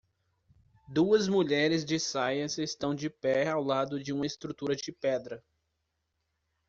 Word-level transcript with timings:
Duas 0.89 1.27
mulheres 1.27 1.85
de 1.85 1.99
saias 1.99 2.57
estão 2.57 2.95
de 2.95 3.07
pé 3.07 3.47
ao 3.49 3.63
lado 3.63 4.01
de 4.01 4.11
uma 4.11 4.25
estrutura 4.25 4.75
de 4.75 4.91
pedra. 4.91 5.43